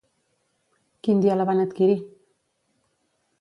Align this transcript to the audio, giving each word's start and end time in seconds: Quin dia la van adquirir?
Quin 1.07 1.21
dia 1.25 1.35
la 1.41 1.45
van 1.51 1.61
adquirir? 1.65 1.99